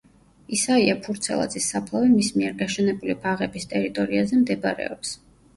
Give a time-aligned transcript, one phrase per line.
[0.55, 5.15] ისაია ფურცელაძის საფლავი მის მიერ გაშენებული ბაღების ტერიტორიაზე მდებარეობს.